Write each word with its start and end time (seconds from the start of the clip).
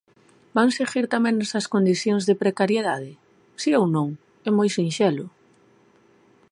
¿Van 0.57 0.69
seguir 0.77 1.05
tamén 1.13 1.35
nesas 1.37 1.69
condicións 1.73 2.23
de 2.25 2.39
precariedade?, 2.43 3.11
¿si 3.61 3.71
ou 3.79 3.85
non? 3.95 4.09
É 4.47 4.49
moi 4.57 4.69
sinxelo. 4.77 5.25